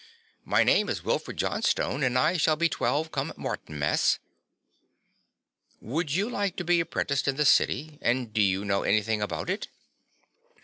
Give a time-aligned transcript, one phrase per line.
[0.43, 4.17] "My name is Wilfred Johnstone and I shall be twelve come Martinmas."
[5.79, 9.47] "Would you like to be apprenticed in the city and do you know anything about
[9.47, 9.67] it?"